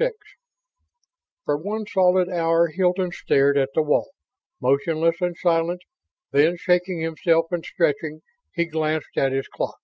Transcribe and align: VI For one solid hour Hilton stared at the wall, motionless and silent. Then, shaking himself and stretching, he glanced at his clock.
VI 0.00 0.10
For 1.44 1.56
one 1.56 1.84
solid 1.84 2.28
hour 2.28 2.68
Hilton 2.68 3.10
stared 3.10 3.58
at 3.58 3.70
the 3.74 3.82
wall, 3.82 4.12
motionless 4.60 5.16
and 5.20 5.36
silent. 5.36 5.82
Then, 6.30 6.56
shaking 6.56 7.00
himself 7.00 7.46
and 7.50 7.64
stretching, 7.66 8.20
he 8.54 8.66
glanced 8.66 9.16
at 9.18 9.32
his 9.32 9.48
clock. 9.48 9.80